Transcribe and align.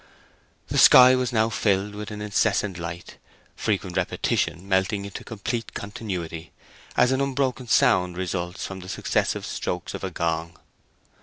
The 0.69 0.79
sky 0.79 1.13
was 1.13 1.31
now 1.31 1.49
filled 1.51 1.93
with 1.93 2.09
an 2.09 2.23
incessant 2.23 2.79
light, 2.79 3.17
frequent 3.55 3.95
repetition 3.97 4.67
melting 4.67 5.05
into 5.05 5.23
complete 5.23 5.75
continuity, 5.75 6.51
as 6.97 7.11
an 7.11 7.21
unbroken 7.21 7.67
sound 7.67 8.17
results 8.17 8.65
from 8.65 8.79
the 8.79 8.89
successive 8.89 9.45
strokes 9.45 9.93
on 9.93 10.01
a 10.01 10.09
gong. 10.09 10.57